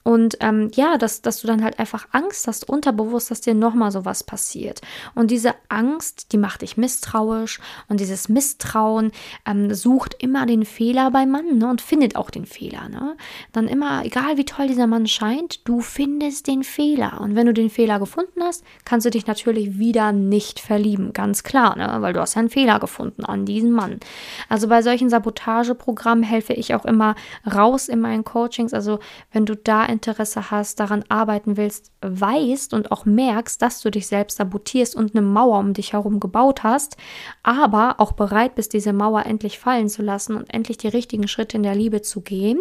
und 0.09 0.39
ähm, 0.41 0.71
ja, 0.75 0.97
dass, 0.97 1.21
dass 1.21 1.43
du 1.43 1.47
dann 1.47 1.63
halt 1.63 1.79
einfach 1.79 2.09
Angst 2.13 2.47
hast, 2.47 2.67
unterbewusst, 2.67 3.31
dass 3.31 3.43
dir 3.43 3.53
nochmal 3.53 3.91
sowas 3.91 4.25
passiert. 4.25 4.81
Und 5.15 5.31
diese 5.31 5.55
Angst, 5.69 6.33
die 6.33 6.39
macht 6.39 6.63
dich 6.63 6.79
misstrauisch. 6.79 7.61
Und 7.91 8.01
dieses 8.01 8.31
Misstrauen 8.31 9.13
ähm, 9.45 9.75
sucht 9.75 10.17
immer 10.19 10.47
den 10.47 10.65
Fehler 10.65 11.11
beim 11.11 11.31
Mann 11.31 11.59
ne, 11.59 11.69
und 11.69 11.83
findet 11.83 12.17
auch 12.17 12.31
den 12.31 12.47
Fehler. 12.47 12.89
Ne? 12.89 13.19
Dann 13.53 13.69
immer, 13.69 14.03
egal 14.03 14.39
wie 14.39 14.47
toll 14.47 14.69
dieser 14.69 14.87
Mann 14.87 15.07
scheint, 15.07 15.69
du 15.69 15.83
findest 15.83 16.47
den 16.47 16.65
Fehler. 16.65 17.21
Und 17.21 17.37
wenn 17.37 17.45
du 17.45 17.53
den 17.53 17.69
Fehler 17.69 17.99
gefunden 17.99 18.43
hast, 18.43 18.65
kannst 18.87 19.05
du 19.05 19.11
dich 19.11 19.27
natürlich 19.27 19.79
wieder 19.79 20.13
nicht 20.13 20.59
verlieben. 20.59 21.13
Ganz 21.13 21.43
klar, 21.43 21.77
ne? 21.77 21.99
weil 22.01 22.15
du 22.15 22.21
hast 22.21 22.35
ja 22.35 22.41
einen 22.41 22.49
Fehler 22.49 22.81
gefunden 22.81 23.27
an 23.27 23.45
diesem 23.45 23.73
Mann. 23.73 24.01
Also 24.49 24.69
bei 24.69 24.81
solchen 24.81 25.11
Sabotageprogrammen 25.11 26.25
helfe 26.25 26.55
ich 26.55 26.75
auch 26.75 26.87
immer 26.87 27.15
raus 27.47 27.91
in 27.91 28.01
meinen 28.01 28.25
Coachings. 28.25 28.73
Also 28.73 29.01
wenn 29.33 29.45
du 29.45 29.55
da 29.55 29.85
in 29.85 29.98
Interesse 29.99 30.51
hast, 30.51 30.81
daran 30.81 31.05
arbeiten 31.09 31.57
willst, 31.57 31.91
weißt 32.01 32.73
und 32.73 32.93
auch 32.93 33.05
merkst, 33.05 33.61
dass 33.61 33.81
du 33.81 33.91
dich 33.91 34.07
selbst 34.07 34.39
sabotierst 34.39 34.95
und 34.95 35.15
eine 35.15 35.27
Mauer 35.27 35.59
um 35.59 35.73
dich 35.73 35.93
herum 35.93 36.21
gebaut 36.21 36.63
hast, 36.63 36.97
aber 37.43 37.97
auch 37.99 38.13
bereit 38.13 38.55
bist, 38.55 38.73
diese 38.73 38.93
Mauer 38.93 39.27
endlich 39.27 39.59
fallen 39.59 39.89
zu 39.89 40.03
lassen 40.03 40.37
und 40.37 40.53
endlich 40.55 40.79
die 40.79 40.89
richtigen 40.89 41.27
Schritte 41.27 41.57
in 41.57 41.65
der 41.65 41.75
Liebe 41.75 42.03
zu 42.03 42.21
gehen, 42.21 42.61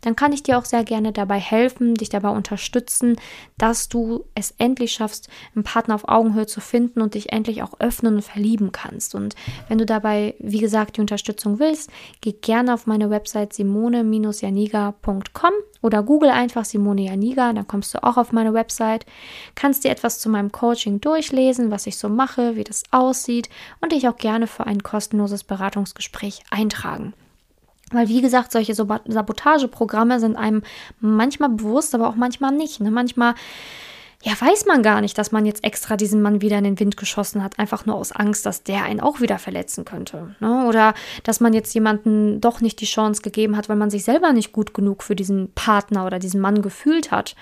dann 0.00 0.16
kann 0.16 0.32
ich 0.32 0.42
dir 0.42 0.58
auch 0.58 0.64
sehr 0.64 0.84
gerne 0.84 1.12
dabei 1.12 1.38
helfen, 1.38 1.94
dich 1.94 2.08
dabei 2.08 2.30
unterstützen, 2.30 3.16
dass 3.58 3.88
du 3.88 4.24
es 4.34 4.54
endlich 4.58 4.92
schaffst, 4.92 5.28
einen 5.54 5.64
Partner 5.64 5.94
auf 5.94 6.08
Augenhöhe 6.08 6.46
zu 6.46 6.60
finden 6.60 7.02
und 7.02 7.14
dich 7.14 7.32
endlich 7.32 7.62
auch 7.62 7.78
öffnen 7.80 8.16
und 8.16 8.22
verlieben 8.22 8.72
kannst. 8.72 9.14
Und 9.14 9.34
wenn 9.68 9.78
du 9.78 9.84
dabei, 9.84 10.34
wie 10.38 10.60
gesagt, 10.60 10.96
die 10.96 11.02
Unterstützung 11.02 11.58
willst, 11.58 11.90
geh 12.20 12.32
gerne 12.32 12.72
auf 12.72 12.86
meine 12.86 13.10
Website 13.10 13.52
simone-janiga.com 13.52 15.52
oder 15.82 16.02
google 16.02 16.30
einfach 16.30 16.64
Simone 16.64 17.02
Janiga, 17.02 17.52
dann 17.52 17.68
kommst 17.68 17.94
du 17.94 18.02
auch 18.02 18.16
auf 18.16 18.32
meine 18.32 18.54
Website, 18.54 19.06
kannst 19.54 19.84
dir 19.84 19.90
etwas 19.90 20.18
zu 20.18 20.28
meinem 20.28 20.52
Coaching 20.52 21.00
durchlesen, 21.00 21.70
was 21.70 21.86
ich 21.86 21.98
so 21.98 22.08
mache, 22.08 22.56
wie 22.56 22.64
das 22.64 22.82
aussieht 22.90 23.48
und 23.80 23.92
dich 23.92 24.08
auch 24.08 24.16
gerne 24.16 24.46
für 24.46 24.66
ein 24.66 24.82
kostenloses 24.82 25.44
Beratungsgespräch 25.44 26.42
eintragen. 26.50 27.14
Weil, 27.90 28.08
wie 28.08 28.20
gesagt, 28.20 28.52
solche 28.52 28.74
Sabotageprogramme 28.74 30.20
sind 30.20 30.36
einem 30.36 30.62
manchmal 31.00 31.48
bewusst, 31.48 31.94
aber 31.94 32.08
auch 32.08 32.16
manchmal 32.16 32.52
nicht. 32.52 32.80
Ne? 32.80 32.90
Manchmal 32.90 33.34
ja, 34.24 34.32
weiß 34.38 34.66
man 34.66 34.82
gar 34.82 35.00
nicht, 35.00 35.16
dass 35.16 35.30
man 35.30 35.46
jetzt 35.46 35.62
extra 35.62 35.96
diesen 35.96 36.20
Mann 36.20 36.40
wieder 36.40 36.58
in 36.58 36.64
den 36.64 36.80
Wind 36.80 36.96
geschossen 36.96 37.42
hat, 37.42 37.58
einfach 37.60 37.86
nur 37.86 37.94
aus 37.94 38.10
Angst, 38.10 38.46
dass 38.46 38.64
der 38.64 38.82
einen 38.82 38.98
auch 38.98 39.20
wieder 39.20 39.38
verletzen 39.38 39.84
könnte. 39.84 40.34
Ne? 40.40 40.66
Oder 40.66 40.94
dass 41.22 41.38
man 41.38 41.52
jetzt 41.52 41.72
jemanden 41.72 42.40
doch 42.40 42.60
nicht 42.60 42.80
die 42.80 42.86
Chance 42.86 43.22
gegeben 43.22 43.56
hat, 43.56 43.68
weil 43.68 43.76
man 43.76 43.90
sich 43.90 44.02
selber 44.02 44.32
nicht 44.32 44.52
gut 44.52 44.74
genug 44.74 45.04
für 45.04 45.14
diesen 45.14 45.52
Partner 45.52 46.04
oder 46.04 46.18
diesen 46.18 46.40
Mann 46.40 46.62
gefühlt 46.62 47.12
hat. 47.12 47.36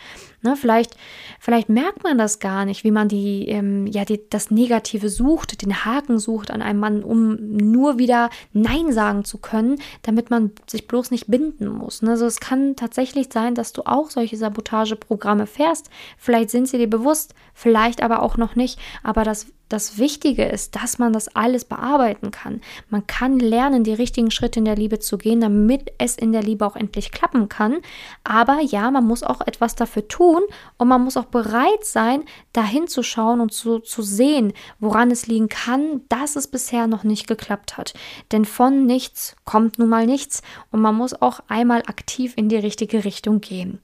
Ne, 0.47 0.55
vielleicht, 0.55 0.97
vielleicht 1.41 1.69
merkt 1.71 2.05
man 2.05 2.19
das 2.19 2.39
gar 2.39 2.67
nicht, 2.67 2.85
wie 2.85 2.93
man 2.93 3.09
die, 3.09 3.49
ähm, 3.49 3.87
ja, 3.87 4.05
die, 4.05 4.21
das 4.29 4.51
Negative 4.51 5.09
sucht, 5.09 5.63
den 5.63 5.85
Haken 5.85 6.19
sucht 6.19 6.53
an 6.53 6.63
einem 6.63 6.79
Mann, 6.79 7.03
um 7.03 7.57
nur 7.57 7.99
wieder 7.99 8.31
Nein 8.53 8.93
sagen 8.93 9.25
zu 9.25 9.39
können, 9.39 9.81
damit 10.03 10.31
man 10.31 10.53
sich 10.67 10.87
bloß 10.87 11.11
nicht 11.11 11.27
binden 11.29 11.67
muss. 11.67 12.03
Ne? 12.03 12.11
Also 12.11 12.27
es 12.27 12.39
kann 12.39 12.77
tatsächlich 12.77 13.29
sein, 13.33 13.57
dass 13.57 13.73
du 13.73 13.83
auch 13.87 14.11
solche 14.11 14.37
Sabotageprogramme 14.37 15.47
fährst. 15.47 15.91
Vielleicht 16.17 16.51
sind 16.51 16.66
sie 16.67 16.79
dir 16.79 16.91
bewusst, 16.91 17.35
vielleicht 17.55 18.03
aber 18.03 18.23
auch 18.23 18.37
noch 18.37 18.57
nicht. 18.57 18.79
Aber 19.03 19.25
das 19.25 19.47
das 19.69 19.99
Wichtige 19.99 20.45
ist, 20.45 20.77
dass 20.77 20.99
man 20.99 21.13
das 21.13 21.29
alles 21.35 21.65
bearbeiten 21.65 22.31
kann. 22.31 22.61
Man 22.89 23.07
kann 23.07 23.39
lernen, 23.39 23.83
die 23.83 23.93
richtigen 23.93 24.31
Schritte 24.31 24.61
in 24.61 24.65
der 24.65 24.77
Liebe 24.77 25.01
zu 25.01 25.19
gehen, 25.19 25.41
damit 25.41 25.93
es 25.99 26.17
in 26.17 26.33
der 26.33 26.43
Liebe 26.43 26.65
auch 26.65 26.77
endlich 26.77 27.11
klappen 27.11 27.49
kann. 27.49 27.79
Aber 28.23 28.61
ja, 28.61 28.91
man 28.91 29.05
muss 29.05 29.25
auch 29.25 29.41
etwas 29.41 29.75
dafür 29.75 30.07
tun 30.07 30.43
und 30.79 30.87
man 30.87 31.03
muss 31.03 31.17
auch 31.17 31.25
bereit 31.25 31.85
sein, 31.85 32.23
dahin 32.53 32.87
zu 32.87 33.03
schauen 33.03 33.41
und 33.41 33.53
zu, 33.53 33.81
zu 33.81 34.03
sehen, 34.03 34.53
woran 34.79 35.11
es 35.11 35.27
liegen 35.27 35.49
kann, 35.49 36.03
dass 36.09 36.37
es 36.37 36.47
bisher 36.47 36.87
noch 36.87 37.03
nicht 37.03 37.27
geklappt 37.27 37.77
hat. 37.77 37.95
Denn 38.31 38.45
von 38.45 38.87
nichts 38.87 39.35
kommt 39.45 39.81
nun 39.81 39.89
mal 39.89 40.07
nichts 40.07 40.43
und 40.71 40.81
man 40.81 40.95
muss 40.95 41.21
auch 41.21 41.41
einmal 41.49 41.81
aktiv 41.81 42.35
in 42.37 42.49
die 42.49 42.57
richtige 42.57 43.05
Richtung 43.05 43.41
gehen. 43.41 43.81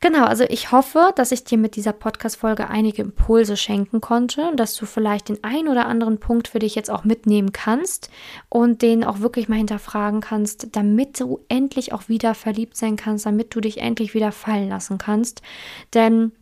Genau, 0.00 0.24
also 0.24 0.44
ich 0.48 0.72
hoffe, 0.72 1.12
dass 1.16 1.32
ich 1.32 1.44
dir 1.44 1.56
mit 1.56 1.74
dieser 1.74 1.92
Podcast-Folge 1.92 2.68
einige 2.68 3.00
Impulse 3.00 3.56
schenken 3.56 4.02
konnte, 4.02 4.52
dass 4.54 4.76
du 4.76 4.84
vielleicht 4.84 5.30
den 5.30 5.42
einen 5.42 5.68
oder 5.68 5.86
anderen 5.86 6.18
Punkt 6.20 6.48
für 6.48 6.58
dich 6.58 6.74
jetzt 6.74 6.90
auch 6.90 7.04
mitnehmen 7.04 7.52
kannst 7.52 8.10
und 8.50 8.82
den 8.82 9.04
auch 9.04 9.20
wirklich 9.20 9.48
mal 9.48 9.56
hinterfragen 9.56 10.20
kannst, 10.20 10.76
damit 10.76 11.18
du 11.18 11.40
endlich 11.48 11.94
auch 11.94 12.08
wieder 12.08 12.34
verliebt 12.34 12.76
sein 12.76 12.96
kannst, 12.96 13.24
damit 13.24 13.54
du 13.54 13.60
dich 13.60 13.78
endlich 13.78 14.12
wieder 14.12 14.32
fallen 14.32 14.68
lassen 14.68 14.98
kannst. 14.98 15.40
Denn 15.94 16.32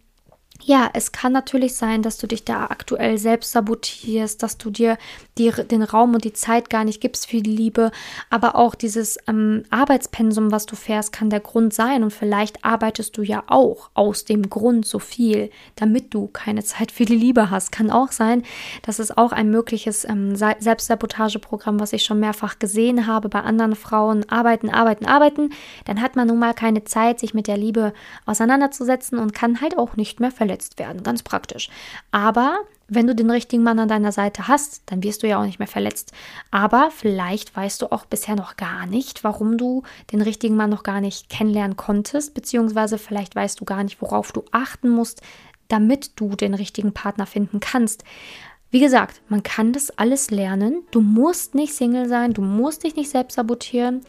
ja, 0.67 0.89
es 0.95 1.13
kann 1.13 1.33
natürlich 1.33 1.75
sein, 1.77 2.01
dass 2.01 2.17
du 2.17 2.27
dich 2.27 2.45
da 2.45 2.65
aktuell 2.65 3.19
selbst 3.19 3.53
sabotierst, 3.53 4.43
dass 4.43 4.57
du 4.57 4.71
dir 4.71 4.97
die, 5.37 5.51
den 5.51 5.83
Raum 5.83 6.15
und 6.15 6.25
die 6.25 6.33
Zeit 6.33 6.71
gar 6.71 6.85
nicht 6.85 7.03
gibst 7.03 7.27
für 7.27 7.43
die 7.43 7.55
Liebe, 7.55 7.91
aber 8.31 8.57
auch 8.57 8.75
dieses 8.75 9.19
ähm, 9.29 9.65
Arbeitspensum, 9.69 10.53
was 10.53 10.65
du 10.65 10.75
fährst, 10.75 11.13
kann 11.13 11.29
der 11.29 11.41
Grund 11.41 11.75
sein 11.75 12.03
und 12.03 12.13
vielleicht 12.13 12.65
arbeitest 12.65 13.19
du 13.19 13.23
ja 13.23 13.45
auch 13.47 13.91
aus 13.93 14.25
dem 14.25 14.49
Grund 14.49 14.87
so 14.87 14.99
viel, 14.99 15.51
damit 15.77 16.15
du 16.15 16.29
keine 16.29 16.65
Zeit 16.65 16.91
für 16.91 17.05
die 17.05 17.17
Liebe 17.17 17.51
hast. 17.51 17.71
Kann 17.71 17.91
auch 17.91 18.11
sein, 18.11 18.43
das 18.83 18.99
ist 18.99 19.19
auch 19.19 19.33
ein 19.33 19.51
mögliches 19.51 20.07
ähm, 20.07 20.35
Selbstsabotageprogramm, 20.35 21.79
was 21.79 21.93
ich 21.93 22.05
schon 22.05 22.21
mehrfach 22.21 22.59
gesehen 22.59 23.07
habe 23.07 23.29
bei 23.29 23.41
anderen 23.41 23.77
Frauen. 23.77 24.27
Arbeiten, 24.31 24.71
arbeiten, 24.71 25.05
arbeiten, 25.05 25.51
dann 25.85 26.01
hat 26.01 26.17
man 26.17 26.29
nun 26.29 26.39
mal 26.39 26.55
keine 26.55 26.85
Zeit, 26.85 27.21
sich 27.21 27.35
mit 27.35 27.49
der 27.49 27.59
Liebe 27.59 27.93
auseinanderzusetzen 28.25 29.19
und 29.19 29.35
kann 29.35 29.61
halt 29.61 29.77
auch 29.77 29.97
nicht 29.97 30.21
mehr 30.21 30.31
verletzen 30.31 30.54
verletzt 30.55 30.79
werden, 30.79 31.03
ganz 31.03 31.23
praktisch. 31.23 31.69
Aber 32.13 32.59
wenn 32.87 33.07
du 33.07 33.15
den 33.15 33.31
richtigen 33.31 33.63
Mann 33.63 33.79
an 33.79 33.89
deiner 33.89 34.13
Seite 34.13 34.47
hast, 34.47 34.83
dann 34.87 35.03
wirst 35.03 35.23
du 35.23 35.27
ja 35.27 35.41
auch 35.41 35.47
nicht 35.47 35.59
mehr 35.59 35.69
verletzt. 35.69 36.13
Aber 36.51 36.91
vielleicht 36.95 37.57
weißt 37.57 37.83
du 37.83 37.91
auch 37.91 38.05
bisher 38.05 38.37
noch 38.37 38.57
gar 38.57 38.87
nicht, 38.87 39.25
warum 39.25 39.59
du 39.59 39.83
den 40.13 40.21
richtigen 40.21 40.57
Mann 40.57 40.71
noch 40.71 40.83
gar 40.83 41.01
nicht 41.01 41.29
kennenlernen 41.29 41.77
konntest, 41.77 42.35
beziehungsweise 42.35 42.99
vielleicht 42.99 43.35
weißt 43.35 43.61
du 43.61 43.65
gar 43.65 43.83
nicht, 43.83 44.01
worauf 44.01 44.33
du 44.33 44.45
achten 44.53 44.91
musst, 44.91 45.23
damit 45.69 46.13
du 46.17 46.37
den 46.37 46.55
richtigen 46.55 46.93
Partner 46.93 47.27
finden 47.27 47.59
kannst. 47.59 48.05
Wie 48.75 48.81
gesagt, 48.81 49.23
man 49.29 49.45
kann 49.45 49.73
das 49.73 49.97
alles 49.99 50.33
lernen. 50.33 50.83
Du 50.91 51.01
musst 51.01 51.55
nicht 51.55 51.75
Single 51.75 52.09
sein, 52.09 52.33
du 52.33 52.43
musst 52.43 52.83
dich 52.83 52.97
nicht 52.97 53.09
selbst 53.09 53.37
sabotieren. 53.37 54.01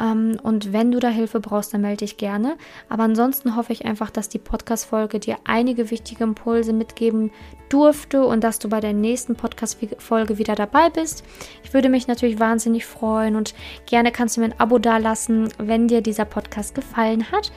Ähm, 0.00 0.38
und 0.42 0.72
wenn 0.72 0.90
du 0.90 1.00
da 1.00 1.08
Hilfe 1.08 1.38
brauchst, 1.38 1.74
dann 1.74 1.82
melde 1.82 1.98
dich 1.98 2.16
gerne. 2.16 2.56
Aber 2.88 3.02
ansonsten 3.02 3.56
hoffe 3.56 3.74
ich 3.74 3.84
einfach, 3.84 4.08
dass 4.10 4.30
die 4.30 4.38
Podcast-Folge 4.38 5.20
dir 5.20 5.36
einige 5.44 5.90
wichtige 5.90 6.24
Impulse 6.24 6.72
mitgeben 6.72 7.30
durfte 7.68 8.24
und 8.24 8.42
dass 8.42 8.58
du 8.58 8.70
bei 8.70 8.80
der 8.80 8.94
nächsten 8.94 9.36
Podcast-Folge 9.36 10.38
wieder 10.38 10.54
dabei 10.54 10.88
bist. 10.88 11.22
Ich 11.62 11.74
würde 11.74 11.90
mich 11.90 12.08
natürlich 12.08 12.40
wahnsinnig 12.40 12.86
freuen 12.86 13.36
und 13.36 13.54
gerne 13.84 14.12
kannst 14.12 14.38
du 14.38 14.40
mir 14.40 14.46
ein 14.46 14.58
Abo 14.58 14.78
dalassen, 14.78 15.50
wenn 15.58 15.88
dir 15.88 16.00
dieser 16.00 16.24
Podcast 16.24 16.74
gefallen 16.74 17.30
hat. 17.32 17.52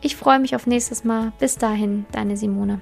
Ich 0.00 0.14
freue 0.14 0.38
mich 0.38 0.54
auf 0.54 0.68
nächstes 0.68 1.02
Mal. 1.02 1.32
Bis 1.40 1.58
dahin, 1.58 2.06
deine 2.12 2.36
Simone. 2.36 2.80